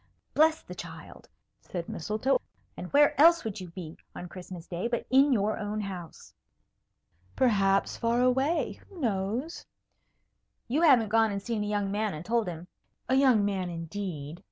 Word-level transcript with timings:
"Bless 0.33 0.63
the 0.63 0.73
child!" 0.73 1.29
said 1.61 1.87
Mistletoe. 1.87 2.41
"And 2.75 2.91
where 2.91 3.13
else 3.21 3.43
would 3.43 3.61
you 3.61 3.67
be 3.69 3.97
on 4.15 4.29
Christmas 4.29 4.65
day 4.65 4.87
but 4.87 5.05
in 5.11 5.31
your 5.31 5.59
own 5.59 5.79
house?" 5.81 6.33
"Perhaps 7.35 7.97
far 7.97 8.19
away. 8.23 8.79
Who 8.89 8.99
knows?" 8.99 9.63
"You 10.67 10.81
haven't 10.81 11.09
gone 11.09 11.31
and 11.31 11.39
seen 11.39 11.63
a 11.63 11.67
young 11.67 11.91
man 11.91 12.15
and 12.15 12.25
told 12.25 12.47
him" 12.47 12.67
"A 13.09 13.13
young 13.13 13.45
man, 13.45 13.69
indeed!" 13.69 14.39